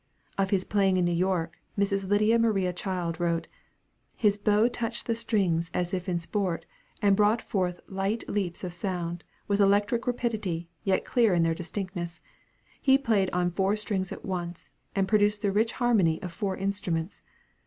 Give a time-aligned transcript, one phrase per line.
[0.35, 2.09] Of his playing in New York, Mrs.
[2.09, 3.45] Lydia Maria Child wrote,
[4.17, 6.65] "His bow touched the strings as if in sport,
[7.03, 12.19] and brought forth light leaps of sound, with electric rapidity, yet clear in their distinctness.
[12.81, 17.21] He played on four strings at once, and produced the rich harmony of four instruments.